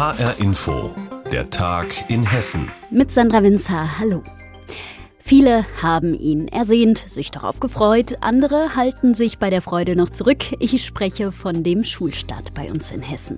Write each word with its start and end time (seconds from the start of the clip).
HR 0.00 0.40
Info, 0.40 0.94
der 1.30 1.50
Tag 1.50 2.10
in 2.10 2.24
Hessen. 2.24 2.72
Mit 2.90 3.12
Sandra 3.12 3.42
Winzer, 3.42 3.98
hallo. 3.98 4.22
Viele 5.18 5.66
haben 5.82 6.14
ihn 6.14 6.48
ersehnt, 6.48 6.96
sich 6.96 7.30
darauf 7.30 7.60
gefreut, 7.60 8.16
andere 8.22 8.74
halten 8.76 9.12
sich 9.12 9.38
bei 9.38 9.50
der 9.50 9.60
Freude 9.60 9.96
noch 9.96 10.08
zurück. 10.08 10.38
Ich 10.58 10.86
spreche 10.86 11.32
von 11.32 11.62
dem 11.62 11.84
Schulstart 11.84 12.54
bei 12.54 12.70
uns 12.70 12.90
in 12.92 13.02
Hessen. 13.02 13.36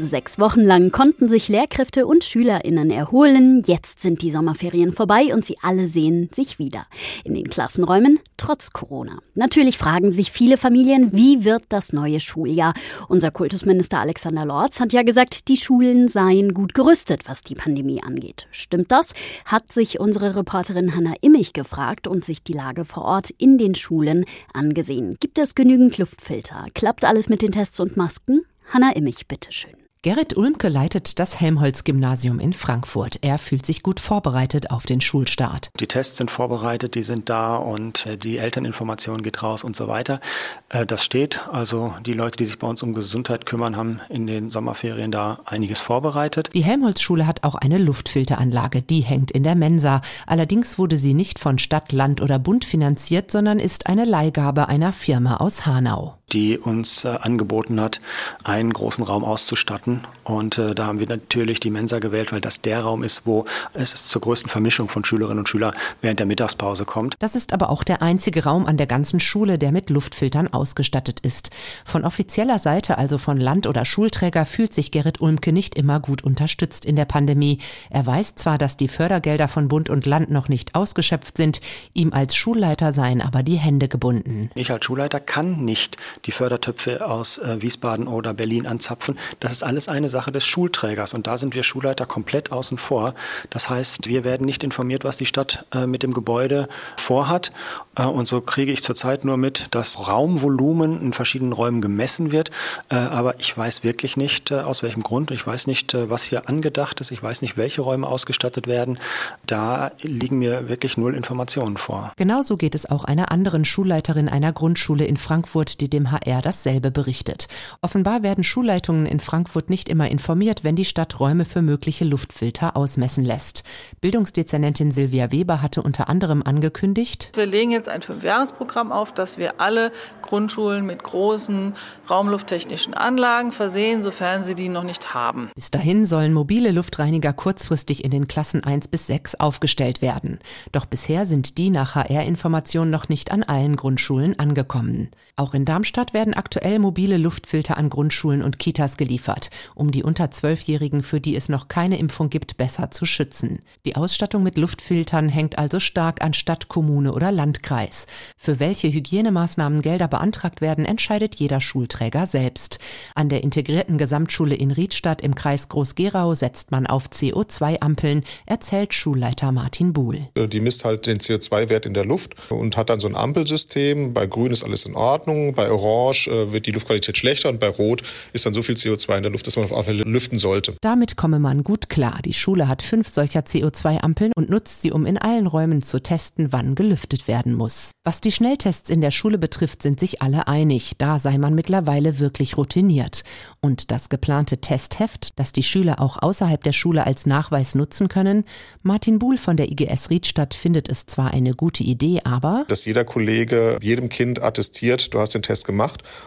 Sechs 0.00 0.38
Wochen 0.38 0.60
lang 0.60 0.92
konnten 0.92 1.28
sich 1.28 1.48
Lehrkräfte 1.48 2.06
und 2.06 2.22
SchülerInnen 2.22 2.88
erholen. 2.88 3.64
Jetzt 3.66 3.98
sind 3.98 4.22
die 4.22 4.30
Sommerferien 4.30 4.92
vorbei 4.92 5.34
und 5.34 5.44
sie 5.44 5.56
alle 5.60 5.88
sehen 5.88 6.30
sich 6.32 6.60
wieder. 6.60 6.86
In 7.24 7.34
den 7.34 7.50
Klassenräumen 7.50 8.20
trotz 8.36 8.70
Corona. 8.72 9.18
Natürlich 9.34 9.76
fragen 9.76 10.12
sich 10.12 10.30
viele 10.30 10.56
Familien, 10.56 11.12
wie 11.12 11.44
wird 11.44 11.64
das 11.70 11.92
neue 11.92 12.20
Schuljahr? 12.20 12.74
Unser 13.08 13.32
Kultusminister 13.32 13.98
Alexander 13.98 14.46
Lorz 14.46 14.78
hat 14.78 14.92
ja 14.92 15.02
gesagt, 15.02 15.48
die 15.48 15.56
Schulen 15.56 16.06
seien 16.06 16.54
gut 16.54 16.74
gerüstet, 16.74 17.22
was 17.26 17.42
die 17.42 17.56
Pandemie 17.56 18.00
angeht. 18.00 18.46
Stimmt 18.52 18.92
das? 18.92 19.14
Hat 19.46 19.72
sich 19.72 19.98
unsere 19.98 20.36
Reporterin 20.36 20.94
Hanna 20.94 21.14
Immich 21.22 21.54
gefragt 21.54 22.06
und 22.06 22.24
sich 22.24 22.44
die 22.44 22.52
Lage 22.52 22.84
vor 22.84 23.04
Ort 23.04 23.30
in 23.30 23.58
den 23.58 23.74
Schulen 23.74 24.26
angesehen. 24.54 25.16
Gibt 25.18 25.40
es 25.40 25.56
genügend 25.56 25.98
Luftfilter? 25.98 26.66
Klappt 26.74 27.04
alles 27.04 27.28
mit 27.28 27.42
den 27.42 27.50
Tests 27.50 27.80
und 27.80 27.96
Masken? 27.96 28.42
Hanna 28.72 28.92
Immich, 28.92 29.26
bitteschön. 29.26 29.87
Gerrit 30.02 30.36
Ulmke 30.36 30.68
leitet 30.68 31.18
das 31.18 31.40
Helmholtz-Gymnasium 31.40 32.38
in 32.38 32.52
Frankfurt. 32.52 33.18
Er 33.22 33.36
fühlt 33.36 33.66
sich 33.66 33.82
gut 33.82 33.98
vorbereitet 33.98 34.70
auf 34.70 34.84
den 34.84 35.00
Schulstart. 35.00 35.70
Die 35.80 35.88
Tests 35.88 36.18
sind 36.18 36.30
vorbereitet, 36.30 36.94
die 36.94 37.02
sind 37.02 37.28
da 37.28 37.56
und 37.56 38.06
äh, 38.06 38.16
die 38.16 38.38
Elterninformation 38.38 39.22
geht 39.22 39.42
raus 39.42 39.64
und 39.64 39.74
so 39.74 39.88
weiter. 39.88 40.20
Äh, 40.68 40.86
das 40.86 41.04
steht. 41.04 41.40
Also 41.50 41.94
die 42.06 42.12
Leute, 42.12 42.36
die 42.36 42.46
sich 42.46 42.60
bei 42.60 42.68
uns 42.68 42.80
um 42.84 42.94
Gesundheit 42.94 43.44
kümmern, 43.44 43.74
haben 43.74 44.00
in 44.08 44.28
den 44.28 44.50
Sommerferien 44.50 45.10
da 45.10 45.40
einiges 45.46 45.80
vorbereitet. 45.80 46.50
Die 46.54 46.62
Helmholtz-Schule 46.62 47.26
hat 47.26 47.42
auch 47.42 47.56
eine 47.56 47.78
Luftfilteranlage, 47.78 48.82
die 48.82 49.00
hängt 49.00 49.32
in 49.32 49.42
der 49.42 49.56
Mensa. 49.56 50.00
Allerdings 50.28 50.78
wurde 50.78 50.96
sie 50.96 51.12
nicht 51.12 51.40
von 51.40 51.58
Stadt, 51.58 51.90
Land 51.90 52.20
oder 52.20 52.38
Bund 52.38 52.64
finanziert, 52.64 53.32
sondern 53.32 53.58
ist 53.58 53.88
eine 53.88 54.04
Leihgabe 54.04 54.68
einer 54.68 54.92
Firma 54.92 55.38
aus 55.38 55.66
Hanau 55.66 56.17
die 56.32 56.58
uns 56.58 57.04
äh, 57.04 57.08
angeboten 57.20 57.80
hat, 57.80 58.00
einen 58.44 58.72
großen 58.72 59.04
Raum 59.04 59.24
auszustatten. 59.24 60.00
Und 60.24 60.58
äh, 60.58 60.74
da 60.74 60.86
haben 60.86 61.00
wir 61.00 61.08
natürlich 61.08 61.60
die 61.60 61.70
Mensa 61.70 61.98
gewählt, 61.98 62.32
weil 62.32 62.40
das 62.40 62.60
der 62.60 62.80
Raum 62.80 63.02
ist, 63.02 63.26
wo 63.26 63.46
es 63.74 64.08
zur 64.08 64.20
größten 64.20 64.50
Vermischung 64.50 64.88
von 64.88 65.04
Schülerinnen 65.04 65.40
und 65.40 65.48
Schülern 65.48 65.74
während 66.00 66.18
der 66.18 66.26
Mittagspause 66.26 66.84
kommt. 66.84 67.14
Das 67.18 67.34
ist 67.34 67.52
aber 67.52 67.70
auch 67.70 67.84
der 67.84 68.02
einzige 68.02 68.44
Raum 68.44 68.66
an 68.66 68.76
der 68.76 68.86
ganzen 68.86 69.20
Schule, 69.20 69.58
der 69.58 69.72
mit 69.72 69.90
Luftfiltern 69.90 70.48
ausgestattet 70.48 71.20
ist. 71.20 71.50
Von 71.84 72.04
offizieller 72.04 72.58
Seite, 72.58 72.98
also 72.98 73.18
von 73.18 73.38
Land- 73.38 73.66
oder 73.66 73.84
Schulträger, 73.84 74.44
fühlt 74.46 74.72
sich 74.74 74.90
Gerrit 74.90 75.20
Ulmke 75.20 75.52
nicht 75.52 75.74
immer 75.74 76.00
gut 76.00 76.22
unterstützt 76.24 76.84
in 76.84 76.96
der 76.96 77.04
Pandemie. 77.06 77.58
Er 77.90 78.06
weiß 78.06 78.34
zwar, 78.34 78.58
dass 78.58 78.76
die 78.76 78.88
Fördergelder 78.88 79.48
von 79.48 79.68
Bund 79.68 79.90
und 79.90 80.06
Land 80.06 80.30
noch 80.30 80.48
nicht 80.48 80.74
ausgeschöpft 80.74 81.36
sind, 81.36 81.60
ihm 81.94 82.12
als 82.12 82.36
Schulleiter 82.36 82.92
seien 82.92 83.22
aber 83.22 83.42
die 83.42 83.56
Hände 83.56 83.88
gebunden. 83.88 84.50
Ich 84.54 84.70
als 84.70 84.84
Schulleiter 84.84 85.20
kann 85.20 85.64
nicht 85.64 85.96
die 86.24 86.32
Fördertöpfe 86.32 87.06
aus 87.06 87.38
äh, 87.38 87.60
Wiesbaden 87.60 88.08
oder 88.08 88.34
Berlin 88.34 88.66
anzapfen. 88.66 89.18
Das 89.40 89.52
ist 89.52 89.62
alles 89.62 89.88
eine 89.88 90.08
Sache 90.08 90.32
des 90.32 90.46
Schulträgers 90.46 91.14
und 91.14 91.26
da 91.26 91.38
sind 91.38 91.54
wir 91.54 91.62
Schulleiter 91.62 92.06
komplett 92.06 92.52
außen 92.52 92.78
vor. 92.78 93.14
Das 93.50 93.70
heißt, 93.70 94.08
wir 94.08 94.24
werden 94.24 94.44
nicht 94.44 94.64
informiert, 94.64 95.04
was 95.04 95.16
die 95.16 95.26
Stadt 95.26 95.66
äh, 95.72 95.86
mit 95.86 96.02
dem 96.02 96.12
Gebäude 96.12 96.68
vorhat 96.96 97.52
äh, 97.96 98.04
und 98.04 98.28
so 98.28 98.40
kriege 98.40 98.72
ich 98.72 98.82
zurzeit 98.82 99.24
nur 99.24 99.36
mit, 99.36 99.68
dass 99.72 100.08
Raumvolumen 100.08 101.00
in 101.00 101.12
verschiedenen 101.12 101.52
Räumen 101.52 101.80
gemessen 101.80 102.32
wird, 102.32 102.50
äh, 102.90 102.94
aber 102.94 103.38
ich 103.40 103.56
weiß 103.56 103.84
wirklich 103.84 104.16
nicht, 104.16 104.50
äh, 104.50 104.60
aus 104.60 104.82
welchem 104.82 105.02
Grund. 105.02 105.30
Ich 105.30 105.46
weiß 105.46 105.66
nicht, 105.66 105.94
äh, 105.94 106.08
was 106.10 106.22
hier 106.22 106.48
angedacht 106.48 107.00
ist. 107.00 107.10
Ich 107.10 107.22
weiß 107.22 107.42
nicht, 107.42 107.56
welche 107.56 107.82
Räume 107.82 108.06
ausgestattet 108.06 108.66
werden. 108.66 108.98
Da 109.46 109.92
liegen 110.00 110.38
mir 110.38 110.68
wirklich 110.68 110.96
null 110.96 111.14
Informationen 111.14 111.76
vor. 111.76 112.12
Genauso 112.16 112.56
geht 112.56 112.74
es 112.74 112.88
auch 112.88 113.04
einer 113.04 113.32
anderen 113.32 113.64
Schulleiterin 113.64 114.28
einer 114.28 114.52
Grundschule 114.52 115.04
in 115.04 115.16
Frankfurt, 115.16 115.80
die 115.80 115.88
dem 115.88 116.07
HR 116.12 116.42
dasselbe 116.42 116.90
berichtet. 116.90 117.48
Offenbar 117.82 118.22
werden 118.22 118.44
Schulleitungen 118.44 119.06
in 119.06 119.20
Frankfurt 119.20 119.70
nicht 119.70 119.88
immer 119.88 120.08
informiert, 120.08 120.64
wenn 120.64 120.76
die 120.76 120.84
Stadt 120.84 121.18
Räume 121.20 121.44
für 121.44 121.62
mögliche 121.62 122.04
Luftfilter 122.04 122.76
ausmessen 122.76 123.24
lässt. 123.24 123.64
Bildungsdezernentin 124.00 124.92
Silvia 124.92 125.32
Weber 125.32 125.62
hatte 125.62 125.82
unter 125.82 126.08
anderem 126.08 126.42
angekündigt, 126.42 127.32
wir 127.34 127.46
legen 127.46 127.70
jetzt 127.70 127.88
ein 127.88 128.02
Fünfjahresprogramm 128.02 128.92
auf, 128.92 129.12
dass 129.12 129.38
wir 129.38 129.60
alle 129.60 129.92
Grundschulen 130.22 130.86
mit 130.86 131.02
großen 131.02 131.74
raumlufttechnischen 132.08 132.94
Anlagen 132.94 133.52
versehen, 133.52 134.02
sofern 134.02 134.42
sie 134.42 134.54
die 134.54 134.68
noch 134.68 134.84
nicht 134.84 135.14
haben. 135.14 135.50
Bis 135.54 135.70
dahin 135.70 136.06
sollen 136.06 136.32
mobile 136.32 136.70
Luftreiniger 136.70 137.32
kurzfristig 137.32 138.04
in 138.04 138.10
den 138.10 138.28
Klassen 138.28 138.64
1 138.64 138.88
bis 138.88 139.06
6 139.06 139.36
aufgestellt 139.36 140.02
werden. 140.02 140.38
Doch 140.72 140.86
bisher 140.86 141.26
sind 141.26 141.58
die 141.58 141.70
nach 141.70 141.94
HR-Informationen 141.94 142.90
noch 142.90 143.08
nicht 143.08 143.32
an 143.32 143.42
allen 143.42 143.76
Grundschulen 143.76 144.38
angekommen. 144.38 145.08
Auch 145.36 145.54
in 145.54 145.64
Darmstadt 145.64 145.97
Darmstadt 145.98 146.14
werden 146.14 146.34
aktuell 146.34 146.78
mobile 146.78 147.16
Luftfilter 147.16 147.76
an 147.76 147.90
Grundschulen 147.90 148.44
und 148.44 148.60
Kitas 148.60 148.96
geliefert, 148.98 149.50
um 149.74 149.90
die 149.90 150.04
unter 150.04 150.30
Zwölfjährigen, 150.30 151.02
für 151.02 151.20
die 151.20 151.34
es 151.34 151.48
noch 151.48 151.66
keine 151.66 151.98
Impfung 151.98 152.30
gibt, 152.30 152.56
besser 152.56 152.92
zu 152.92 153.04
schützen. 153.04 153.58
Die 153.84 153.96
Ausstattung 153.96 154.44
mit 154.44 154.58
Luftfiltern 154.58 155.28
hängt 155.28 155.58
also 155.58 155.80
stark 155.80 156.22
an 156.22 156.34
Stadt, 156.34 156.68
Kommune 156.68 157.12
oder 157.12 157.32
Landkreis. 157.32 158.06
Für 158.36 158.60
welche 158.60 158.86
Hygienemaßnahmen 158.92 159.82
Gelder 159.82 160.06
beantragt 160.06 160.60
werden, 160.60 160.84
entscheidet 160.84 161.34
jeder 161.34 161.60
Schulträger 161.60 162.28
selbst. 162.28 162.78
An 163.16 163.28
der 163.28 163.42
integrierten 163.42 163.98
Gesamtschule 163.98 164.54
in 164.54 164.70
Riedstadt 164.70 165.20
im 165.20 165.34
Kreis 165.34 165.68
Groß-Gerau 165.68 166.32
setzt 166.34 166.70
man 166.70 166.86
auf 166.86 167.08
CO2-Ampeln, 167.08 168.22
erzählt 168.46 168.94
Schulleiter 168.94 169.50
Martin 169.50 169.92
Buhl. 169.92 170.28
Die 170.36 170.60
misst 170.60 170.84
halt 170.84 171.08
den 171.08 171.18
CO2-Wert 171.18 171.86
in 171.86 171.94
der 171.94 172.04
Luft 172.04 172.36
und 172.50 172.76
hat 172.76 172.88
dann 172.88 173.00
so 173.00 173.08
ein 173.08 173.16
Ampelsystem. 173.16 174.12
Bei 174.14 174.28
Grün 174.28 174.52
ist 174.52 174.62
alles 174.62 174.84
in 174.84 174.94
Ordnung, 174.94 175.54
bei 175.54 175.68
Orange 175.68 175.87
Orange 175.88 176.28
äh, 176.28 176.52
wird 176.52 176.66
die 176.66 176.72
Luftqualität 176.72 177.18
schlechter 177.18 177.48
und 177.48 177.60
bei 177.60 177.68
Rot 177.68 178.02
ist 178.32 178.46
dann 178.46 178.54
so 178.54 178.62
viel 178.62 178.76
CO2 178.76 179.16
in 179.16 179.22
der 179.22 179.32
Luft, 179.32 179.46
dass 179.46 179.56
man 179.56 179.64
auf 179.64 179.72
alle 179.72 179.84
Fälle 179.84 180.02
lüften 180.02 180.38
sollte. 180.38 180.74
Damit 180.80 181.16
komme 181.16 181.38
man 181.38 181.64
gut 181.64 181.88
klar. 181.88 182.18
Die 182.24 182.34
Schule 182.34 182.68
hat 182.68 182.82
fünf 182.82 183.08
solcher 183.08 183.40
CO2-Ampeln 183.40 184.32
und 184.36 184.50
nutzt 184.50 184.82
sie, 184.82 184.92
um 184.92 185.06
in 185.06 185.18
allen 185.18 185.46
Räumen 185.46 185.82
zu 185.82 186.02
testen, 186.02 186.52
wann 186.52 186.74
gelüftet 186.74 187.26
werden 187.26 187.54
muss. 187.54 187.92
Was 188.04 188.20
die 188.20 188.32
Schnelltests 188.32 188.90
in 188.90 189.00
der 189.00 189.10
Schule 189.10 189.38
betrifft, 189.38 189.82
sind 189.82 189.98
sich 189.98 190.20
alle 190.20 190.46
einig. 190.46 190.92
Da 190.98 191.18
sei 191.18 191.38
man 191.38 191.54
mittlerweile 191.54 192.18
wirklich 192.18 192.56
routiniert. 192.56 193.24
Und 193.60 193.90
das 193.90 194.08
geplante 194.08 194.58
Testheft, 194.58 195.38
das 195.38 195.52
die 195.52 195.62
Schüler 195.62 196.00
auch 196.00 196.20
außerhalb 196.20 196.62
der 196.62 196.72
Schule 196.72 197.06
als 197.06 197.26
Nachweis 197.26 197.74
nutzen 197.74 198.08
können, 198.08 198.44
Martin 198.82 199.18
Buhl 199.18 199.38
von 199.38 199.56
der 199.56 199.70
IGS 199.70 200.10
Riedstadt 200.10 200.54
findet 200.54 200.88
es 200.88 201.06
zwar 201.06 201.32
eine 201.32 201.54
gute 201.54 201.82
Idee, 201.82 202.20
aber 202.24 202.64
dass 202.68 202.84
jeder 202.84 203.04
Kollege 203.04 203.78
jedem 203.80 204.08
Kind 204.08 204.42
attestiert, 204.42 205.14
du 205.14 205.18
hast 205.18 205.34
den 205.34 205.42
Test 205.42 205.66
gemacht 205.66 205.77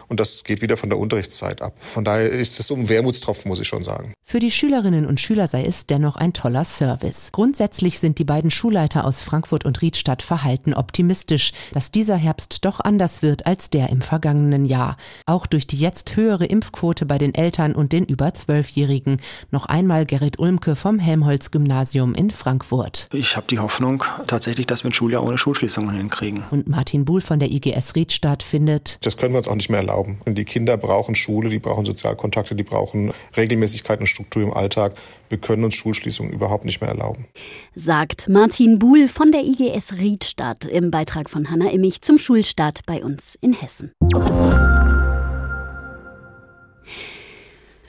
und 0.08 0.20
das 0.20 0.44
geht 0.44 0.62
wieder 0.62 0.76
von 0.76 0.88
der 0.88 0.98
Unterrichtszeit 0.98 1.62
ab. 1.62 1.74
Von 1.76 2.04
daher 2.04 2.30
ist 2.30 2.58
es 2.58 2.66
so 2.66 2.74
ein 2.74 2.88
Wermutstropfen, 2.88 3.48
muss 3.48 3.60
ich 3.60 3.68
schon 3.68 3.82
sagen. 3.82 4.14
Für 4.24 4.38
die 4.38 4.50
Schülerinnen 4.50 5.06
und 5.06 5.20
Schüler 5.20 5.46
sei 5.48 5.64
es 5.64 5.86
dennoch 5.86 6.16
ein 6.16 6.32
toller 6.32 6.64
Service. 6.64 7.30
Grundsätzlich 7.32 7.98
sind 7.98 8.18
die 8.18 8.24
beiden 8.24 8.50
Schulleiter 8.50 9.04
aus 9.04 9.20
Frankfurt 9.20 9.64
und 9.64 9.82
Riedstadt 9.82 10.22
verhalten 10.22 10.72
optimistisch, 10.74 11.52
dass 11.72 11.90
dieser 11.90 12.16
Herbst 12.16 12.64
doch 12.64 12.80
anders 12.80 13.22
wird 13.22 13.46
als 13.46 13.68
der 13.68 13.90
im 13.90 14.00
vergangenen 14.00 14.64
Jahr. 14.64 14.96
Auch 15.26 15.46
durch 15.46 15.66
die 15.66 15.78
jetzt 15.78 16.16
höhere 16.16 16.46
Impfquote 16.46 17.04
bei 17.04 17.18
den 17.18 17.34
Eltern 17.34 17.74
und 17.74 17.92
den 17.92 18.04
über 18.04 18.32
Zwölfjährigen. 18.32 19.20
Noch 19.50 19.66
einmal 19.66 20.06
Gerrit 20.06 20.38
Ulmke 20.38 20.76
vom 20.76 20.98
Helmholtz-Gymnasium 20.98 22.14
in 22.14 22.30
Frankfurt. 22.30 23.08
Ich 23.12 23.36
habe 23.36 23.46
die 23.50 23.58
Hoffnung 23.58 24.04
tatsächlich, 24.26 24.66
dass 24.66 24.84
wir 24.84 24.90
ein 24.90 24.94
Schuljahr 24.94 25.22
ohne 25.22 25.36
Schulschließungen 25.36 25.94
hinkriegen. 25.94 26.44
Und 26.50 26.68
Martin 26.68 27.04
Buhl 27.04 27.20
von 27.20 27.38
der 27.38 27.50
IGS 27.50 27.94
Riedstadt 27.94 28.42
findet, 28.42 28.98
das 29.02 29.16
können 29.16 29.34
wir 29.34 29.41
uns 29.42 29.48
auch 29.48 29.56
nicht 29.56 29.70
mehr 29.70 29.80
erlauben. 29.80 30.18
Die 30.26 30.44
Kinder 30.44 30.76
brauchen 30.76 31.14
Schule, 31.14 31.50
die 31.50 31.58
brauchen 31.58 31.84
Sozialkontakte, 31.84 32.54
die 32.54 32.62
brauchen 32.62 33.12
Regelmäßigkeit 33.36 33.98
und 33.98 34.06
Struktur 34.06 34.42
im 34.42 34.52
Alltag. 34.52 34.94
Wir 35.28 35.38
können 35.38 35.64
uns 35.64 35.74
Schulschließungen 35.74 36.32
überhaupt 36.32 36.64
nicht 36.64 36.80
mehr 36.80 36.90
erlauben. 36.90 37.26
Sagt 37.74 38.28
Martin 38.28 38.78
Buhl 38.78 39.08
von 39.08 39.32
der 39.32 39.42
IGS 39.42 39.94
Riedstadt 39.94 40.64
im 40.64 40.90
Beitrag 40.90 41.28
von 41.28 41.50
Hanna 41.50 41.70
Immich 41.70 42.02
zum 42.02 42.18
Schulstart 42.18 42.86
bei 42.86 43.02
uns 43.02 43.36
in 43.40 43.52
Hessen. 43.52 43.92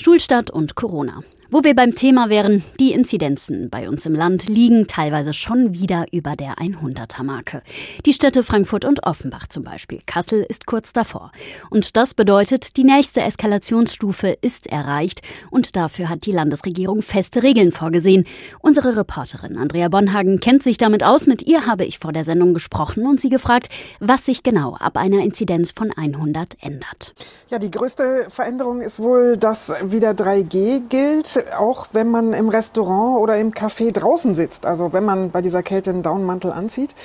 Schulstart 0.01 0.49
und 0.49 0.75
Corona. 0.75 1.23
Wo 1.53 1.63
wir 1.63 1.75
beim 1.75 1.93
Thema 1.93 2.31
wären, 2.31 2.63
die 2.79 2.93
Inzidenzen 2.93 3.69
bei 3.69 3.87
uns 3.87 4.07
im 4.07 4.15
Land 4.15 4.47
liegen 4.47 4.87
teilweise 4.87 5.33
schon 5.33 5.71
wieder 5.71 6.07
über 6.11 6.35
der 6.35 6.55
100er-Marke. 6.55 7.61
Die 8.07 8.13
Städte 8.13 8.41
Frankfurt 8.41 8.85
und 8.85 9.05
Offenbach 9.05 9.45
zum 9.45 9.63
Beispiel. 9.63 9.99
Kassel 10.07 10.43
ist 10.49 10.65
kurz 10.65 10.93
davor. 10.93 11.31
Und 11.69 11.95
das 11.95 12.15
bedeutet, 12.15 12.75
die 12.75 12.83
nächste 12.83 13.21
Eskalationsstufe 13.21 14.35
ist 14.41 14.65
erreicht 14.65 15.21
und 15.51 15.75
dafür 15.75 16.09
hat 16.09 16.25
die 16.25 16.31
Landesregierung 16.31 17.03
feste 17.03 17.43
Regeln 17.43 17.71
vorgesehen. 17.71 18.25
Unsere 18.61 18.97
Reporterin 18.97 19.55
Andrea 19.55 19.89
Bonhagen 19.89 20.39
kennt 20.39 20.63
sich 20.63 20.79
damit 20.79 21.03
aus. 21.03 21.27
Mit 21.27 21.43
ihr 21.43 21.67
habe 21.67 21.85
ich 21.85 21.99
vor 21.99 22.13
der 22.13 22.23
Sendung 22.23 22.55
gesprochen 22.55 23.05
und 23.05 23.21
sie 23.21 23.29
gefragt, 23.29 23.67
was 23.99 24.25
sich 24.25 24.41
genau 24.41 24.75
ab 24.77 24.97
einer 24.97 25.23
Inzidenz 25.23 25.69
von 25.69 25.91
100 25.91 26.57
ändert. 26.63 27.13
Ja, 27.49 27.59
die 27.59 27.69
größte 27.69 28.25
Veränderung 28.29 28.81
ist 28.81 28.97
wohl, 28.99 29.37
dass 29.37 29.71
wieder 29.83 30.13
3G 30.13 30.81
gilt 30.89 31.42
auch 31.57 31.87
wenn 31.93 32.09
man 32.09 32.33
im 32.33 32.49
Restaurant 32.49 33.19
oder 33.19 33.37
im 33.37 33.51
Café 33.51 33.91
draußen 33.91 34.35
sitzt, 34.35 34.65
also 34.65 34.93
wenn 34.93 35.05
man 35.05 35.31
bei 35.31 35.41
dieser 35.41 35.63
Kälte 35.63 35.91
einen 35.91 36.03
Daunenmantel 36.03 36.51
anzieht. 36.51 36.95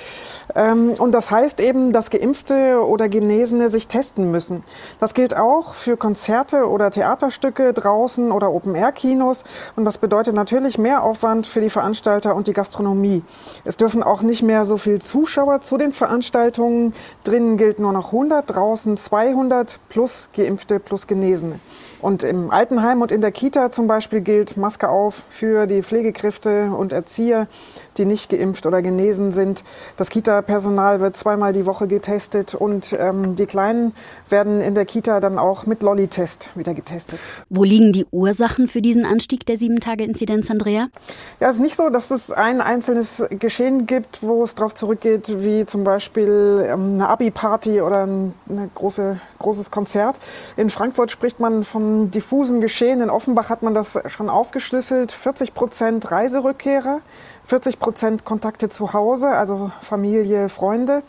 Ähm, 0.55 0.93
und 0.97 1.13
das 1.13 1.31
heißt 1.31 1.59
eben, 1.61 1.91
dass 1.91 2.09
Geimpfte 2.09 2.83
oder 2.85 3.09
Genesene 3.09 3.69
sich 3.69 3.87
testen 3.87 4.31
müssen. 4.31 4.63
Das 4.99 5.13
gilt 5.13 5.35
auch 5.35 5.73
für 5.73 5.97
Konzerte 5.97 6.67
oder 6.67 6.91
Theaterstücke 6.91 7.73
draußen 7.73 8.31
oder 8.31 8.53
Open-Air-Kinos. 8.53 9.43
Und 9.75 9.85
das 9.85 9.97
bedeutet 9.97 10.35
natürlich 10.35 10.77
mehr 10.77 11.03
Aufwand 11.03 11.47
für 11.47 11.61
die 11.61 11.69
Veranstalter 11.69 12.35
und 12.35 12.47
die 12.47 12.53
Gastronomie. 12.53 13.23
Es 13.65 13.77
dürfen 13.77 14.03
auch 14.03 14.21
nicht 14.21 14.43
mehr 14.43 14.65
so 14.65 14.77
viele 14.77 14.99
Zuschauer 14.99 15.61
zu 15.61 15.77
den 15.77 15.93
Veranstaltungen. 15.93 16.93
Drinnen 17.23 17.57
gilt 17.57 17.79
nur 17.79 17.91
noch 17.91 18.07
100, 18.07 18.43
draußen 18.47 18.97
200 18.97 19.79
plus 19.89 20.29
Geimpfte 20.35 20.79
plus 20.79 21.07
Genesene. 21.07 21.59
Und 22.01 22.23
im 22.23 22.49
Altenheim 22.49 23.01
und 23.01 23.11
in 23.11 23.21
der 23.21 23.31
Kita 23.31 23.71
zum 23.71 23.87
Beispiel 23.87 24.18
gilt 24.21 24.57
Maske 24.57 24.89
auf 24.89 25.25
für 25.29 25.67
die 25.67 25.83
Pflegekräfte 25.83 26.71
und 26.71 26.93
Erzieher, 26.93 27.47
die 27.99 28.05
nicht 28.05 28.29
geimpft 28.29 28.65
oder 28.65 28.81
genesen 28.81 29.31
sind. 29.31 29.63
Das 29.97 30.09
Kita-Personal 30.09 31.01
wird 31.01 31.15
zweimal 31.15 31.53
die 31.53 31.65
Woche 31.65 31.87
getestet 31.87 32.55
und 32.55 32.95
ähm, 32.97 33.35
die 33.35 33.45
Kleinen 33.45 33.93
werden 34.29 34.61
in 34.61 34.73
der 34.73 34.85
Kita 34.85 35.19
dann 35.19 35.37
auch 35.37 35.65
mit 35.65 35.83
Lolli-Test 35.83 36.49
wieder 36.55 36.73
getestet. 36.73 37.19
Wo 37.49 37.63
liegen 37.63 37.93
die 37.93 38.05
Ursachen 38.11 38.67
für 38.67 38.81
diesen 38.81 39.05
Anstieg 39.05 39.45
der 39.45 39.57
Sieben-Tage-Inzidenz, 39.57 40.49
Andrea? 40.49 40.87
Ja, 41.39 41.49
es 41.49 41.55
ist 41.55 41.61
nicht 41.61 41.75
so, 41.75 41.89
dass 41.89 42.11
es 42.11 42.31
ein 42.31 42.61
einzelnes 42.61 43.23
Geschehen 43.29 43.85
gibt, 43.85 44.23
wo 44.23 44.43
es 44.43 44.55
darauf 44.55 44.73
zurückgeht, 44.73 45.43
wie 45.43 45.65
zum 45.65 45.83
Beispiel 45.83 46.65
ähm, 46.67 46.95
eine 46.95 47.09
Abi-Party 47.09 47.81
oder 47.81 48.05
ein 48.05 48.33
große, 48.75 49.19
großes 49.39 49.71
Konzert. 49.71 50.19
In 50.55 50.69
Frankfurt 50.69 51.11
spricht 51.11 51.39
man 51.39 51.63
vom 51.63 52.11
diffusen 52.11 52.61
Geschehen. 52.61 53.01
In 53.01 53.09
Offenbach 53.09 53.49
hat 53.49 53.61
man 53.61 53.73
das 53.73 53.99
schon 54.07 54.29
aufgeschlüsselt. 54.29 55.11
40 55.11 55.53
Prozent 55.53 56.11
Reiserückkehrer, 56.11 57.01
40 57.43 57.79
Prozent 57.89 58.23
Kontakte 58.23 58.69
zu 58.69 58.93
Hause, 58.93 59.29
also 59.29 59.71
Familie, 59.81 60.47
Freunde. 60.47 61.01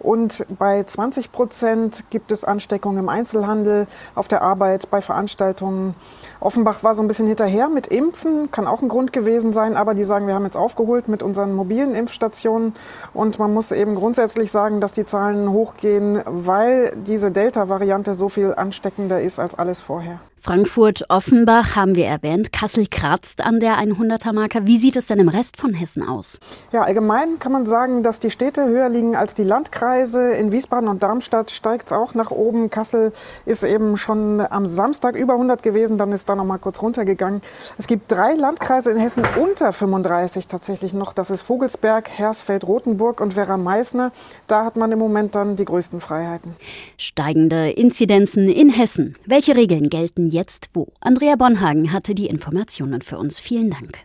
Und 0.00 0.46
bei 0.58 0.82
20 0.82 1.32
Prozent 1.32 2.04
gibt 2.10 2.32
es 2.32 2.44
Ansteckungen 2.44 2.98
im 2.98 3.08
Einzelhandel, 3.08 3.86
auf 4.14 4.28
der 4.28 4.42
Arbeit, 4.42 4.90
bei 4.90 5.00
Veranstaltungen. 5.00 5.94
Offenbach 6.40 6.82
war 6.84 6.94
so 6.94 7.02
ein 7.02 7.08
bisschen 7.08 7.26
hinterher 7.26 7.68
mit 7.68 7.88
Impfen, 7.88 8.50
kann 8.50 8.66
auch 8.66 8.80
ein 8.80 8.88
Grund 8.88 9.12
gewesen 9.12 9.52
sein, 9.52 9.76
aber 9.76 9.94
die 9.94 10.04
sagen, 10.04 10.26
wir 10.26 10.34
haben 10.34 10.44
jetzt 10.44 10.56
aufgeholt 10.56 11.08
mit 11.08 11.22
unseren 11.22 11.54
mobilen 11.54 11.94
Impfstationen. 11.94 12.74
Und 13.12 13.38
man 13.38 13.52
muss 13.52 13.72
eben 13.72 13.96
grundsätzlich 13.96 14.52
sagen, 14.52 14.80
dass 14.80 14.92
die 14.92 15.04
Zahlen 15.04 15.50
hochgehen, 15.50 16.22
weil 16.26 16.94
diese 16.96 17.32
Delta-Variante 17.32 18.14
so 18.14 18.28
viel 18.28 18.54
ansteckender 18.54 19.20
ist 19.20 19.38
als 19.38 19.54
alles 19.56 19.80
vorher. 19.80 20.20
Frankfurt, 20.40 21.04
Offenbach 21.08 21.74
haben 21.74 21.96
wir 21.96 22.06
erwähnt. 22.06 22.52
Kassel 22.52 22.86
kratzt 22.86 23.44
an 23.44 23.58
der 23.58 23.78
100er-Marke. 23.78 24.66
Wie 24.66 24.78
sieht 24.78 24.96
es 24.96 25.08
denn 25.08 25.18
im 25.18 25.28
Rest 25.28 25.56
von 25.56 25.74
Hessen 25.74 26.06
aus? 26.06 26.38
Ja, 26.70 26.82
allgemein 26.82 27.40
kann 27.40 27.50
man 27.50 27.66
sagen, 27.66 28.04
dass 28.04 28.20
die 28.20 28.30
Städte 28.30 28.64
höher 28.64 28.88
liegen 28.88 29.16
als 29.16 29.34
die 29.34 29.42
Landkreise. 29.42 29.87
In 29.88 30.52
Wiesbaden 30.52 30.88
und 30.88 31.02
Darmstadt 31.02 31.50
steigt 31.50 31.86
es 31.86 31.92
auch 31.92 32.14
nach 32.14 32.30
oben. 32.30 32.70
Kassel 32.70 33.12
ist 33.46 33.64
eben 33.64 33.96
schon 33.96 34.40
am 34.40 34.66
Samstag 34.66 35.16
über 35.16 35.32
100 35.34 35.62
gewesen, 35.62 35.98
dann 35.98 36.12
ist 36.12 36.28
da 36.28 36.34
noch 36.34 36.44
mal 36.44 36.58
kurz 36.58 36.82
runtergegangen. 36.82 37.40
Es 37.78 37.86
gibt 37.86 38.10
drei 38.12 38.34
Landkreise 38.34 38.90
in 38.90 38.98
Hessen 38.98 39.24
unter 39.40 39.72
35 39.72 40.46
tatsächlich 40.46 40.92
noch. 40.92 41.12
Das 41.12 41.30
ist 41.30 41.42
Vogelsberg, 41.42 42.08
Hersfeld, 42.08 42.66
Rothenburg 42.66 43.20
und 43.20 43.36
Werra-Meißner. 43.36 44.12
Da 44.46 44.64
hat 44.64 44.76
man 44.76 44.92
im 44.92 44.98
Moment 44.98 45.34
dann 45.34 45.56
die 45.56 45.64
größten 45.64 46.00
Freiheiten. 46.00 46.54
Steigende 46.96 47.70
Inzidenzen 47.70 48.48
in 48.48 48.68
Hessen. 48.68 49.16
Welche 49.26 49.56
Regeln 49.56 49.88
gelten 49.88 50.28
jetzt 50.28 50.70
wo? 50.74 50.88
Andrea 51.00 51.36
Bonhagen 51.36 51.92
hatte 51.92 52.14
die 52.14 52.26
Informationen 52.26 53.02
für 53.02 53.18
uns. 53.18 53.40
Vielen 53.40 53.70
Dank. 53.70 53.98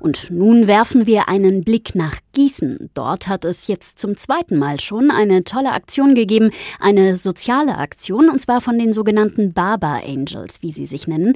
Und 0.00 0.32
nun 0.32 0.66
werfen 0.66 1.06
wir 1.06 1.28
einen 1.28 1.62
Blick 1.62 1.94
nach 1.94 2.18
Gießen. 2.32 2.90
Dort 2.94 3.28
hat 3.28 3.44
es 3.44 3.66
jetzt 3.66 3.98
zum 3.98 4.16
zweiten 4.16 4.58
Mal 4.58 4.80
schon 4.80 5.10
eine 5.10 5.44
tolle 5.44 5.72
Aktion 5.72 6.14
gegeben, 6.14 6.50
eine 6.80 7.16
soziale 7.16 7.76
Aktion, 7.78 8.28
und 8.28 8.40
zwar 8.40 8.60
von 8.60 8.78
den 8.78 8.92
sogenannten 8.92 9.52
Barber 9.52 10.02
Angels, 10.06 10.62
wie 10.62 10.72
sie 10.72 10.86
sich 10.86 11.06
nennen. 11.06 11.34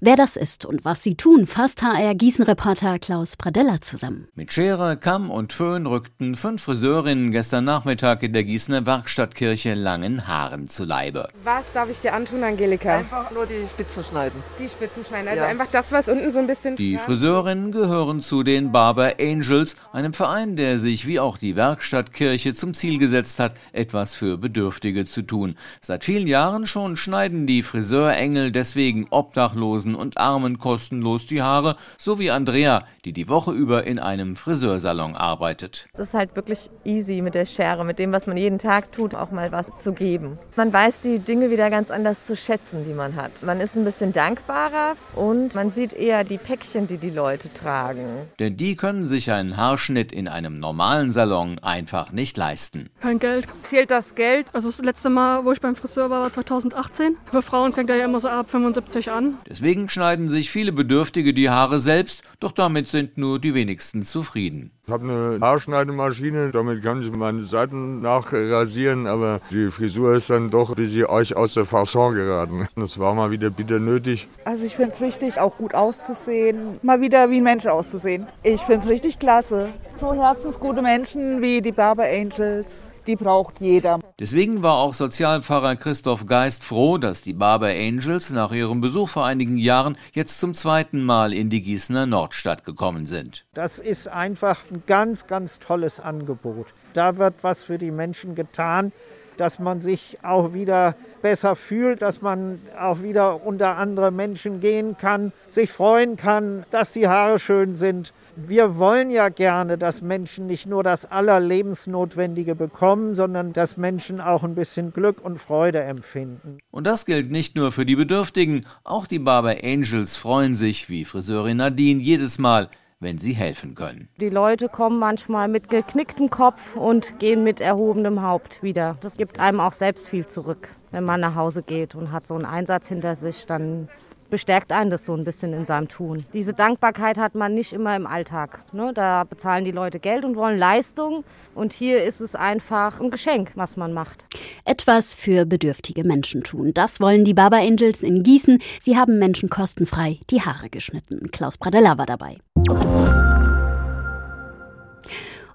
Wer 0.00 0.16
das 0.16 0.36
ist 0.36 0.64
und 0.64 0.84
was 0.84 1.02
sie 1.02 1.14
tun, 1.14 1.46
fasst 1.46 1.82
HR 1.82 2.14
Gießen-Reporter 2.14 2.98
Klaus 2.98 3.36
Pradella 3.36 3.80
zusammen. 3.80 4.28
Mit 4.34 4.52
Schere, 4.52 4.96
Kamm 4.96 5.30
und 5.30 5.52
Föhn 5.52 5.86
rückten 5.86 6.34
fünf 6.34 6.62
Friseurinnen 6.62 7.30
gestern 7.30 7.64
Nachmittag 7.64 8.22
in 8.22 8.32
der 8.32 8.44
Gießener 8.44 8.86
Werkstattkirche 8.86 9.74
langen 9.74 10.26
Haaren 10.26 10.68
zu 10.68 10.84
Leibe. 10.84 11.28
Was 11.44 11.64
darf 11.72 11.90
ich 11.90 12.00
dir 12.00 12.14
antun, 12.14 12.42
Angelika? 12.42 12.98
Einfach 12.98 13.30
nur 13.30 13.46
die 13.46 13.66
Spitzen 13.68 14.04
schneiden. 14.04 14.42
Die 14.58 14.68
Spitzen 14.68 15.04
schneiden, 15.04 15.28
also 15.28 15.42
ja. 15.42 15.48
einfach 15.48 15.68
das, 15.70 15.92
was 15.92 16.08
unten 16.08 16.32
so 16.32 16.38
ein 16.38 16.46
bisschen... 16.46 16.76
Die 16.76 16.96
Friseurinnen 16.98 17.72
gehören 17.72 18.20
zu 18.20 18.42
den 18.42 18.72
Barber 18.72 19.14
Angels, 19.20 19.76
einem 19.92 20.12
Verein, 20.12 20.37
der 20.46 20.78
sich 20.78 21.06
wie 21.06 21.18
auch 21.18 21.36
die 21.36 21.56
Werkstattkirche 21.56 22.54
zum 22.54 22.72
Ziel 22.72 22.98
gesetzt 22.98 23.40
hat, 23.40 23.54
etwas 23.72 24.14
für 24.14 24.38
Bedürftige 24.38 25.04
zu 25.04 25.22
tun. 25.22 25.56
Seit 25.80 26.04
vielen 26.04 26.28
Jahren 26.28 26.64
schon 26.64 26.96
schneiden 26.96 27.46
die 27.48 27.62
Friseurengel 27.62 28.52
deswegen 28.52 29.08
Obdachlosen 29.10 29.96
und 29.96 30.16
Armen 30.16 30.58
kostenlos 30.58 31.26
die 31.26 31.42
Haare, 31.42 31.76
so 31.98 32.20
wie 32.20 32.30
Andrea, 32.30 32.84
die 33.04 33.12
die 33.12 33.28
Woche 33.28 33.50
über 33.50 33.84
in 33.84 33.98
einem 33.98 34.36
Friseursalon 34.36 35.16
arbeitet. 35.16 35.88
Es 35.94 36.00
ist 36.00 36.14
halt 36.14 36.36
wirklich 36.36 36.70
easy 36.84 37.20
mit 37.20 37.34
der 37.34 37.46
Schere, 37.46 37.84
mit 37.84 37.98
dem, 37.98 38.12
was 38.12 38.28
man 38.28 38.36
jeden 38.36 38.60
Tag 38.60 38.92
tut, 38.92 39.16
auch 39.16 39.32
mal 39.32 39.50
was 39.50 39.66
zu 39.74 39.92
geben. 39.92 40.38
Man 40.54 40.72
weiß 40.72 41.00
die 41.00 41.18
Dinge 41.18 41.50
wieder 41.50 41.68
ganz 41.68 41.90
anders 41.90 42.24
zu 42.26 42.36
schätzen, 42.36 42.84
die 42.86 42.94
man 42.94 43.16
hat. 43.16 43.32
Man 43.42 43.60
ist 43.60 43.74
ein 43.74 43.84
bisschen 43.84 44.12
dankbarer 44.12 44.94
und 45.16 45.56
man 45.56 45.72
sieht 45.72 45.92
eher 45.92 46.22
die 46.22 46.38
Päckchen, 46.38 46.86
die 46.86 46.98
die 46.98 47.10
Leute 47.10 47.52
tragen. 47.52 48.04
Denn 48.38 48.56
die 48.56 48.76
können 48.76 49.04
sich 49.04 49.32
einen 49.32 49.56
Haarschnitt 49.56 50.12
in 50.12 50.27
einem 50.28 50.58
normalen 50.58 51.10
Salon 51.10 51.58
einfach 51.60 52.12
nicht 52.12 52.36
leisten. 52.36 52.90
Kein 53.00 53.18
Geld. 53.18 53.46
Fehlt 53.62 53.90
das 53.90 54.14
Geld? 54.14 54.46
Also 54.52 54.68
das 54.68 54.80
letzte 54.80 55.10
Mal, 55.10 55.44
wo 55.44 55.52
ich 55.52 55.60
beim 55.60 55.76
Friseur 55.76 56.10
war, 56.10 56.22
war 56.22 56.32
2018. 56.32 57.16
Für 57.30 57.42
Frauen 57.42 57.72
fängt 57.72 57.90
er 57.90 57.96
ja 57.96 58.04
immer 58.04 58.20
so 58.20 58.28
ab 58.28 58.50
75 58.50 59.10
an. 59.10 59.38
Deswegen 59.48 59.88
schneiden 59.88 60.28
sich 60.28 60.50
viele 60.50 60.72
Bedürftige 60.72 61.34
die 61.34 61.50
Haare 61.50 61.80
selbst, 61.80 62.22
doch 62.40 62.52
damit 62.52 62.88
sind 62.88 63.18
nur 63.18 63.38
die 63.38 63.54
wenigsten 63.54 64.02
zufrieden. 64.02 64.70
Ich 64.86 64.92
habe 64.92 65.04
eine 65.04 65.38
Haarschneidemaschine, 65.40 66.50
damit 66.52 66.82
kann 66.82 67.02
ich 67.02 67.10
meine 67.10 67.42
Seiten 67.42 68.00
nachrasieren, 68.00 69.06
aber 69.06 69.40
die 69.50 69.70
Frisur 69.70 70.14
ist 70.14 70.30
dann 70.30 70.50
doch 70.50 70.70
ein 70.70 70.76
bisschen 70.76 71.06
euch 71.06 71.36
aus 71.36 71.54
der 71.54 71.66
Fasson 71.66 72.14
geraten. 72.14 72.68
Das 72.76 72.98
war 72.98 73.14
mal 73.14 73.30
wieder 73.30 73.50
bitter 73.50 73.80
nötig. 73.80 74.28
Also 74.44 74.64
ich 74.64 74.76
finde 74.76 74.92
es 74.92 75.00
wichtig, 75.00 75.40
auch 75.40 75.56
gut 75.56 75.74
auszusehen, 75.74 76.78
mal 76.82 77.00
wieder 77.00 77.30
wie 77.30 77.38
ein 77.38 77.42
Mensch 77.42 77.66
auszusehen. 77.66 78.26
Ich 78.42 78.60
finde 78.62 78.84
es 78.84 78.88
richtig 78.88 79.18
klasse. 79.18 79.68
So 79.96 80.14
herzensgute 80.14 80.80
Menschen 80.80 81.42
wie 81.42 81.60
die 81.60 81.72
Barber 81.72 82.04
Angels 82.04 82.92
die 83.08 83.16
braucht 83.16 83.60
jeder. 83.60 83.98
Deswegen 84.20 84.62
war 84.62 84.74
auch 84.74 84.94
Sozialpfarrer 84.94 85.76
Christoph 85.76 86.26
Geist 86.26 86.62
froh, 86.62 86.98
dass 86.98 87.22
die 87.22 87.32
Barber 87.32 87.68
Angels 87.68 88.30
nach 88.30 88.52
ihrem 88.52 88.80
Besuch 88.80 89.08
vor 89.08 89.24
einigen 89.24 89.56
Jahren 89.56 89.96
jetzt 90.12 90.38
zum 90.38 90.54
zweiten 90.54 91.02
Mal 91.02 91.32
in 91.32 91.48
die 91.48 91.62
Gießener 91.62 92.06
Nordstadt 92.06 92.64
gekommen 92.64 93.06
sind. 93.06 93.46
Das 93.54 93.78
ist 93.78 94.08
einfach 94.08 94.58
ein 94.70 94.82
ganz, 94.86 95.26
ganz 95.26 95.58
tolles 95.58 95.98
Angebot. 95.98 96.66
Da 96.92 97.16
wird 97.16 97.34
was 97.42 97.62
für 97.62 97.78
die 97.78 97.90
Menschen 97.90 98.34
getan, 98.34 98.92
dass 99.38 99.58
man 99.58 99.80
sich 99.80 100.18
auch 100.22 100.52
wieder 100.52 100.94
besser 101.22 101.56
fühlt, 101.56 102.02
dass 102.02 102.20
man 102.20 102.60
auch 102.78 103.02
wieder 103.02 103.46
unter 103.46 103.76
andere 103.76 104.10
Menschen 104.10 104.60
gehen 104.60 104.98
kann, 104.98 105.32
sich 105.46 105.70
freuen 105.70 106.16
kann, 106.16 106.66
dass 106.70 106.92
die 106.92 107.08
Haare 107.08 107.38
schön 107.38 107.74
sind 107.74 108.12
wir 108.46 108.76
wollen 108.76 109.10
ja 109.10 109.30
gerne, 109.30 109.78
dass 109.78 110.00
Menschen 110.00 110.46
nicht 110.46 110.66
nur 110.66 110.84
das 110.84 111.04
Allerlebensnotwendige 111.10 112.54
bekommen, 112.54 113.14
sondern 113.16 113.52
dass 113.52 113.76
Menschen 113.76 114.20
auch 114.20 114.44
ein 114.44 114.54
bisschen 114.54 114.92
Glück 114.92 115.20
und 115.24 115.38
Freude 115.38 115.82
empfinden. 115.82 116.58
Und 116.70 116.86
das 116.86 117.04
gilt 117.04 117.30
nicht 117.30 117.56
nur 117.56 117.72
für 117.72 117.84
die 117.84 117.96
Bedürftigen, 117.96 118.64
auch 118.84 119.06
die 119.06 119.18
Barber 119.18 119.56
Angels 119.64 120.16
freuen 120.16 120.54
sich, 120.54 120.88
wie 120.88 121.04
Friseurin 121.04 121.56
Nadine, 121.56 122.00
jedes 122.00 122.38
Mal, 122.38 122.68
wenn 123.00 123.18
sie 123.18 123.32
helfen 123.32 123.74
können. 123.74 124.08
Die 124.20 124.28
Leute 124.28 124.68
kommen 124.68 124.98
manchmal 124.98 125.48
mit 125.48 125.68
geknicktem 125.68 126.30
Kopf 126.30 126.76
und 126.76 127.18
gehen 127.18 127.42
mit 127.42 127.60
erhobenem 127.60 128.22
Haupt 128.22 128.62
wieder. 128.62 128.98
Das 129.00 129.16
gibt 129.16 129.40
einem 129.40 129.58
auch 129.58 129.72
selbst 129.72 130.08
viel 130.08 130.26
zurück. 130.26 130.68
Wenn 130.90 131.04
man 131.04 131.20
nach 131.20 131.34
Hause 131.34 131.62
geht 131.62 131.94
und 131.94 132.12
hat 132.12 132.26
so 132.26 132.34
einen 132.34 132.44
Einsatz 132.44 132.88
hinter 132.88 133.14
sich, 133.14 133.46
dann 133.46 133.88
bestärkt 134.30 134.72
einen 134.72 134.90
das 134.90 135.06
so 135.06 135.14
ein 135.14 135.24
bisschen 135.24 135.52
in 135.52 135.66
seinem 135.66 135.88
Tun. 135.88 136.24
Diese 136.32 136.52
Dankbarkeit 136.52 137.18
hat 137.18 137.34
man 137.34 137.54
nicht 137.54 137.72
immer 137.72 137.96
im 137.96 138.06
Alltag. 138.06 138.60
Ne? 138.72 138.92
Da 138.94 139.24
bezahlen 139.24 139.64
die 139.64 139.70
Leute 139.70 139.98
Geld 140.00 140.24
und 140.24 140.36
wollen 140.36 140.58
Leistung. 140.58 141.24
Und 141.54 141.72
hier 141.72 142.04
ist 142.04 142.20
es 142.20 142.34
einfach 142.34 143.00
ein 143.00 143.10
Geschenk, 143.10 143.52
was 143.54 143.76
man 143.76 143.92
macht. 143.92 144.24
Etwas 144.64 145.14
für 145.14 145.46
bedürftige 145.46 146.04
Menschen 146.04 146.42
tun. 146.42 146.72
Das 146.74 147.00
wollen 147.00 147.24
die 147.24 147.34
Barber 147.34 147.58
Angels 147.58 148.02
in 148.02 148.22
Gießen. 148.22 148.60
Sie 148.80 148.96
haben 148.96 149.18
Menschen 149.18 149.48
kostenfrei 149.48 150.20
die 150.30 150.42
Haare 150.42 150.70
geschnitten. 150.70 151.30
Klaus 151.30 151.58
Pradella 151.58 151.98
war 151.98 152.06
dabei. 152.06 152.38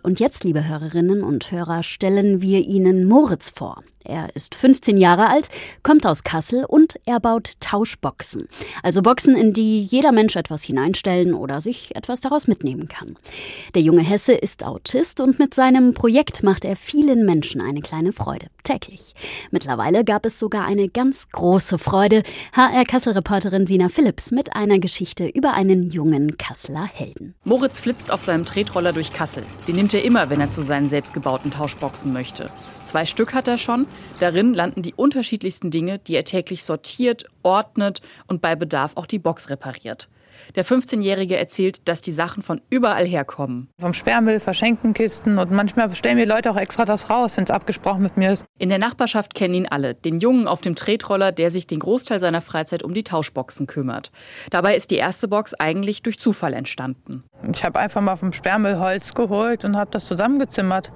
Und 0.04 0.20
jetzt, 0.20 0.44
liebe 0.44 0.68
Hörerinnen 0.68 1.24
und 1.24 1.50
Hörer, 1.52 1.82
stellen 1.82 2.42
wir 2.42 2.60
Ihnen 2.60 3.08
Moritz 3.08 3.50
vor. 3.50 3.84
Er 4.06 4.36
ist 4.36 4.56
15 4.56 4.98
Jahre 4.98 5.30
alt, 5.30 5.50
kommt 5.82 6.06
aus 6.06 6.24
Kassel 6.24 6.66
und 6.66 7.00
er 7.06 7.20
baut 7.20 7.52
Tauschboxen. 7.60 8.48
Also 8.82 9.02
Boxen, 9.02 9.36
in 9.36 9.54
die 9.54 9.82
jeder 9.82 10.12
Mensch 10.12 10.36
etwas 10.36 10.64
hineinstellen 10.64 11.34
oder 11.34 11.62
sich 11.62 11.96
etwas 11.96 12.20
daraus 12.20 12.48
mitnehmen 12.48 12.88
kann. 12.88 13.18
Der 13.76 13.82
junge 13.82 14.02
Hesse 14.02 14.34
ist 14.34 14.66
Autist 14.66 15.20
und 15.20 15.40
mit 15.40 15.54
seinem 15.54 15.94
Projekt 15.94 16.44
macht 16.44 16.66
er 16.66 16.76
vielen 16.76 17.26
Menschen 17.26 17.62
eine 17.62 17.82
kleine 17.82 18.14
Freude. 18.14 18.48
Täglich. 18.64 19.14
Mittlerweile 19.52 20.06
gab 20.06 20.26
es 20.26 20.40
sogar 20.40 20.66
eine 20.66 20.88
ganz 20.88 21.28
große 21.30 21.78
Freude. 21.78 22.24
HR 22.54 22.86
Kassel-Reporterin 22.86 23.68
Sina 23.68 23.90
Phillips 23.90 24.32
mit 24.32 24.56
einer 24.56 24.80
Geschichte 24.80 25.28
über 25.28 25.54
einen 25.54 25.84
jungen 25.84 26.38
Kasseler 26.38 26.86
Helden. 26.86 27.36
Moritz 27.44 27.82
flitzt 27.82 28.10
auf 28.10 28.22
seinem 28.22 28.46
Tretroller 28.46 28.94
durch 28.94 29.12
Kassel. 29.12 29.44
Den 29.68 29.76
nimmt 29.76 29.94
er 29.94 30.04
immer, 30.04 30.30
wenn 30.30 30.40
er 30.40 30.50
zu 30.50 30.62
seinen 30.62 30.88
selbstgebauten 30.88 31.52
Tauschboxen 31.52 32.14
möchte. 32.14 32.50
Zwei 32.86 33.06
Stück 33.06 33.34
hat 33.34 33.48
er 33.48 33.58
schon. 33.58 33.86
Darin 34.20 34.54
landen 34.54 34.82
die 34.82 34.94
unterschiedlichsten 34.94 35.72
Dinge, 35.72 36.00
die 36.00 36.16
er 36.16 36.24
täglich 36.24 36.64
sortiert, 36.64 37.26
ordnet 37.44 38.02
und 38.28 38.42
bei 38.42 38.56
Bedarf 38.56 38.94
auch 38.96 39.06
die 39.06 39.20
Box 39.20 39.50
repariert. 39.50 40.10
Der 40.56 40.66
15-Jährige 40.66 41.38
erzählt, 41.38 41.88
dass 41.88 42.02
die 42.02 42.12
Sachen 42.12 42.44
von 42.44 42.62
überall 42.70 43.06
herkommen. 43.06 43.70
Vom 43.80 43.94
Sperrmüll, 43.94 44.40
verschenkten 44.40 44.94
Kisten 44.94 45.38
und 45.38 45.52
manchmal 45.52 45.94
stellen 45.96 46.18
mir 46.18 46.26
Leute 46.26 46.52
auch 46.52 46.58
extra 46.58 46.86
das 46.86 47.10
raus, 47.10 47.38
wenn 47.38 47.46
es 47.46 47.52
abgesprochen 47.52 48.04
mit 48.04 48.18
mir 48.18 48.34
ist. 48.34 48.46
In 48.60 48.70
der 48.70 48.80
Nachbarschaft 48.80 49.34
kennen 49.34 49.54
ihn 49.54 49.68
alle. 49.68 49.96
Den 49.96 50.20
Jungen 50.20 50.48
auf 50.48 50.62
dem 50.62 50.76
Tretroller, 50.76 51.32
der 51.32 51.52
sich 51.52 51.68
den 51.68 51.80
Großteil 51.80 52.20
seiner 52.20 52.42
Freizeit 52.42 52.84
um 52.84 52.94
die 52.94 53.04
Tauschboxen 53.04 53.68
kümmert. 53.68 54.12
Dabei 54.50 54.76
ist 54.76 54.92
die 54.92 54.96
erste 54.96 55.28
Box 55.28 55.54
eigentlich 55.54 56.04
durch 56.04 56.20
Zufall 56.20 56.54
entstanden. 56.54 57.24
Ich 57.52 57.64
habe 57.64 57.80
einfach 57.80 58.02
mal 58.02 58.16
vom 58.16 58.32
Sperrmüll 58.32 58.80
Holz 58.80 59.14
geholt 59.14 59.66
und 59.66 59.78
habe 59.78 59.92
das 59.92 60.06
zusammengezimmert 60.06 60.92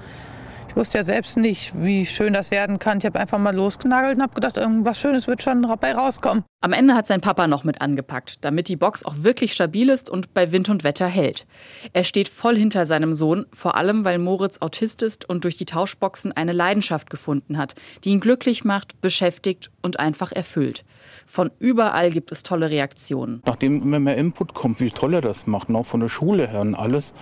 wusste 0.77 0.99
ja 0.99 1.03
selbst 1.03 1.37
nicht, 1.37 1.73
wie 1.75 2.05
schön 2.05 2.33
das 2.33 2.51
werden 2.51 2.79
kann. 2.79 2.99
Ich 2.99 3.05
habe 3.05 3.19
einfach 3.19 3.39
mal 3.39 3.55
losgenagelt 3.55 4.15
und 4.15 4.21
habe 4.21 4.35
gedacht, 4.35 4.57
irgendwas 4.57 4.99
Schönes 4.99 5.27
wird 5.27 5.41
schon 5.41 5.63
dabei 5.63 5.93
rauskommen. 5.93 6.43
Am 6.61 6.73
Ende 6.73 6.95
hat 6.95 7.05
sein 7.05 7.21
Papa 7.21 7.47
noch 7.47 7.63
mit 7.63 7.81
angepackt, 7.81 8.43
damit 8.45 8.67
die 8.67 8.75
Box 8.75 9.03
auch 9.03 9.15
wirklich 9.17 9.53
stabil 9.53 9.89
ist 9.89 10.09
und 10.09 10.33
bei 10.33 10.51
Wind 10.51 10.69
und 10.69 10.83
Wetter 10.83 11.07
hält. 11.07 11.45
Er 11.93 12.03
steht 12.03 12.29
voll 12.29 12.55
hinter 12.55 12.85
seinem 12.85 13.13
Sohn, 13.13 13.45
vor 13.53 13.75
allem 13.75 14.05
weil 14.05 14.17
Moritz 14.17 14.61
Autist 14.61 15.01
ist 15.01 15.29
und 15.29 15.43
durch 15.43 15.57
die 15.57 15.65
Tauschboxen 15.65 16.31
eine 16.31 16.53
Leidenschaft 16.53 17.09
gefunden 17.09 17.57
hat, 17.57 17.75
die 18.03 18.09
ihn 18.09 18.19
glücklich 18.19 18.63
macht, 18.63 19.01
beschäftigt 19.01 19.71
und 19.81 19.99
einfach 19.99 20.31
erfüllt. 20.31 20.83
Von 21.25 21.51
überall 21.59 22.09
gibt 22.09 22.31
es 22.31 22.41
tolle 22.41 22.69
Reaktionen. 22.69 23.41
Nachdem 23.45 23.81
immer 23.81 23.99
mehr 23.99 24.17
Input 24.17 24.53
kommt, 24.53 24.79
wie 24.79 24.89
toll 24.89 25.13
er 25.13 25.21
das 25.21 25.45
macht, 25.45 25.69
auch 25.69 25.85
von 25.85 25.99
der 25.99 26.09
Schule 26.09 26.47
her 26.47 26.61
und 26.61 26.73
alles, 26.73 27.13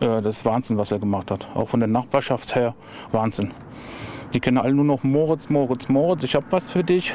äh, 0.00 0.22
das 0.22 0.38
ist 0.38 0.44
Wahnsinn, 0.44 0.78
was 0.78 0.92
er 0.92 0.98
gemacht 0.98 1.30
hat. 1.30 1.48
Auch 1.54 1.68
von 1.68 1.80
der 1.80 1.88
Nachbarschaft 1.88 2.54
her, 2.54 2.74
Wahnsinn. 3.12 3.52
Die 4.32 4.40
kennen 4.40 4.58
alle 4.58 4.74
nur 4.74 4.84
noch 4.84 5.02
Moritz, 5.04 5.48
Moritz, 5.48 5.88
Moritz, 5.88 6.22
ich 6.22 6.34
habe 6.34 6.46
was 6.50 6.70
für 6.70 6.84
dich. 6.84 7.14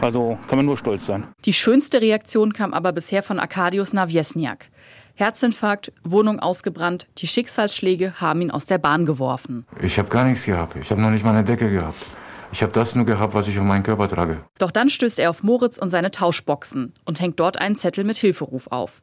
Also 0.00 0.38
kann 0.48 0.58
man 0.58 0.66
nur 0.66 0.76
stolz 0.76 1.06
sein. 1.06 1.26
Die 1.44 1.52
schönste 1.52 2.00
Reaktion 2.02 2.52
kam 2.52 2.74
aber 2.74 2.92
bisher 2.92 3.22
von 3.22 3.38
Arkadius 3.38 3.92
Nawiesniak. 3.92 4.68
Herzinfarkt, 5.14 5.92
Wohnung 6.04 6.40
ausgebrannt, 6.40 7.06
die 7.18 7.26
Schicksalsschläge 7.26 8.20
haben 8.20 8.42
ihn 8.42 8.50
aus 8.50 8.66
der 8.66 8.76
Bahn 8.76 9.06
geworfen. 9.06 9.64
Ich 9.80 9.98
habe 9.98 10.10
gar 10.10 10.26
nichts 10.26 10.44
gehabt. 10.44 10.76
Ich 10.76 10.90
habe 10.90 11.00
noch 11.00 11.08
nicht 11.10 11.24
mal 11.24 11.30
eine 11.30 11.44
Decke 11.44 11.70
gehabt. 11.70 11.96
Ich 12.52 12.62
habe 12.62 12.72
das 12.72 12.94
nur 12.94 13.06
gehabt, 13.06 13.34
was 13.34 13.48
ich 13.48 13.58
auf 13.58 13.64
meinen 13.64 13.82
Körper 13.82 14.08
trage. 14.08 14.44
Doch 14.58 14.70
dann 14.70 14.90
stößt 14.90 15.18
er 15.18 15.30
auf 15.30 15.42
Moritz 15.42 15.78
und 15.78 15.90
seine 15.90 16.10
Tauschboxen 16.10 16.92
und 17.04 17.20
hängt 17.20 17.40
dort 17.40 17.58
einen 17.58 17.76
Zettel 17.76 18.04
mit 18.04 18.18
Hilferuf 18.18 18.66
auf. 18.68 19.00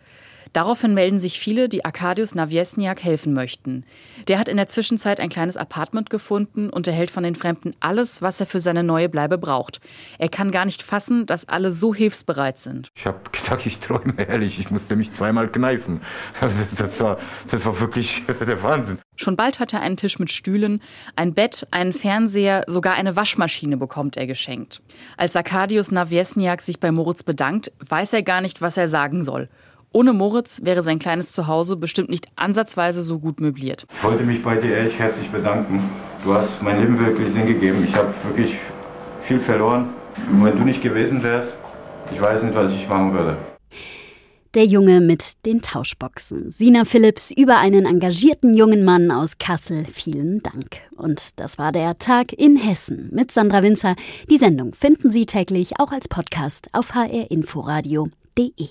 Daraufhin 0.54 0.94
melden 0.94 1.20
sich 1.20 1.40
viele, 1.40 1.68
die 1.68 1.84
Arkadius 1.84 2.36
Nawiesniak 2.36 3.04
helfen 3.04 3.34
möchten. 3.34 3.86
Der 4.28 4.38
hat 4.38 4.48
in 4.48 4.58
der 4.58 4.68
Zwischenzeit 4.68 5.20
ein 5.20 5.30
kleines 5.30 5.58
Apartment 5.58 6.12
gefunden 6.12 6.70
und 6.70 6.86
erhält 6.86 7.10
von 7.10 7.24
den 7.24 7.36
Fremden 7.36 7.72
alles, 7.80 8.22
was 8.22 8.40
er 8.40 8.46
für 8.46 8.60
seine 8.60 8.84
neue 8.84 9.10
Bleibe 9.10 9.40
braucht. 9.40 9.82
Er 10.20 10.30
kann 10.30 10.52
gar 10.52 10.66
nicht 10.66 10.84
fassen, 10.84 11.26
dass 11.26 11.50
alle 11.50 11.72
so 11.72 11.96
hilfsbereit 11.96 12.60
sind. 12.60 12.90
Ich 12.96 13.08
habe 13.08 13.20
gedacht, 13.32 13.66
ich 13.66 13.80
träume 13.80 14.14
ehrlich. 14.28 14.60
Ich 14.60 14.70
musste 14.70 14.96
mich 14.96 15.12
zweimal 15.12 15.50
kneifen. 15.50 16.02
Das, 16.78 17.00
war, 17.00 17.18
das 17.50 17.66
war 17.66 17.80
wirklich 17.80 18.24
der 18.48 18.62
Wahnsinn. 18.62 19.00
Schon 19.16 19.36
bald 19.36 19.60
hat 19.60 19.74
er 19.74 19.82
einen 19.82 19.98
Tisch 19.98 20.20
mit 20.20 20.32
Stühlen, 20.32 20.82
ein 21.16 21.34
Bett, 21.34 21.68
einen 21.72 21.94
Fernseher, 21.94 22.64
sogar 22.68 22.96
eine 22.96 23.16
Waschmaschine 23.16 23.78
bekommt 23.78 24.18
er 24.18 24.28
geschenkt. 24.28 24.82
Als 25.18 25.36
Arkadius 25.36 25.92
Nawiesniak 25.92 26.62
sich 26.62 26.80
bei 26.80 26.92
Moritz 26.92 27.24
bedankt, 27.24 27.72
weiß 27.80 28.14
er 28.14 28.24
gar 28.24 28.42
nicht, 28.42 28.62
was 28.62 28.78
er 28.78 28.90
sagen 28.90 29.24
soll. 29.24 29.50
Ohne 29.96 30.12
Moritz 30.12 30.62
wäre 30.64 30.82
sein 30.82 30.98
kleines 30.98 31.34
Zuhause 31.34 31.78
bestimmt 31.78 32.10
nicht 32.10 32.28
ansatzweise 32.36 33.04
so 33.04 33.20
gut 33.20 33.40
möbliert. 33.40 33.86
Ich 33.96 34.04
wollte 34.04 34.24
mich 34.24 34.42
bei 34.42 34.56
dir 34.56 34.76
echt 34.76 34.98
herzlich 34.98 35.30
bedanken. 35.30 35.88
Du 36.26 36.34
hast 36.34 36.64
mein 36.64 36.80
Leben 36.80 37.00
wirklich 37.00 37.32
Sinn 37.32 37.46
gegeben. 37.46 37.86
Ich 37.88 37.96
habe 37.96 38.12
wirklich 38.24 38.56
viel 39.24 39.40
verloren. 39.40 39.90
Und 40.32 40.44
wenn 40.44 40.58
du 40.58 40.64
nicht 40.64 40.82
gewesen 40.82 41.22
wärst, 41.22 41.56
ich 42.12 42.20
weiß 42.20 42.42
nicht, 42.42 42.56
was 42.56 42.72
ich 42.72 42.90
machen 42.90 43.14
würde. 43.14 43.38
Der 44.56 44.66
Junge 44.66 45.00
mit 45.00 45.46
den 45.46 45.62
Tauschboxen. 45.62 46.52
Sina 46.52 46.86
Phillips 46.86 47.30
über 47.30 47.60
einen 47.60 47.86
engagierten 47.86 48.56
jungen 48.56 48.84
Mann 48.84 49.12
aus 49.12 49.38
Kassel. 49.38 49.86
Vielen 49.86 50.42
Dank. 50.42 50.78
Und 50.96 51.40
das 51.40 51.60
war 51.60 51.72
der 51.72 52.00
Tag 52.00 52.34
in 52.34 52.56
Hessen 52.56 53.10
mit 53.12 53.32
Sandra 53.32 53.62
Winzer. 53.62 53.96
Die 54.32 54.40
Sendung 54.40 54.74
finden 54.74 55.12
Sie 55.12 55.28
täglich 55.28 55.80
auch 55.80 55.92
als 55.92 56.08
Podcast 56.08 56.70
auf 56.72 56.96
hrinforadio.de. 56.96 58.70